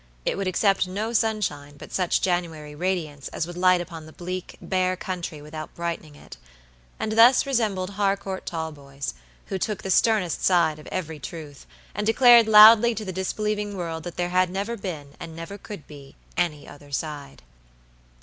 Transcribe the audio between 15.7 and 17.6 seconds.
be, any other side.